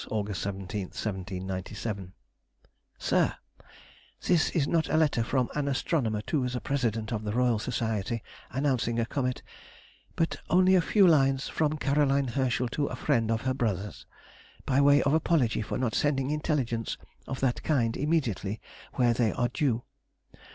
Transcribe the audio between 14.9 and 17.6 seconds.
of apology for not sending intelligence of